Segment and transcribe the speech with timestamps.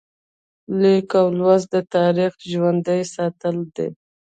[0.81, 3.87] لیکل او لوستل د تاریخ ژوندي ساتل دي.